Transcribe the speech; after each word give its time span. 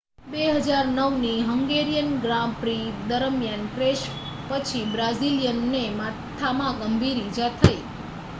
2009ની 0.27 1.33
Hungarian 1.47 2.09
Grand 2.19 2.55
Prix 2.57 2.79
દરમિયાન 3.07 3.67
crash 3.73 4.07
પછી 4.49 4.83
બ્રાઝિલિયનને 4.89 5.83
માથામાં 5.95 6.83
ગંભીર 6.83 7.17
ઈજા 7.21 7.53
થઈ 7.59 7.79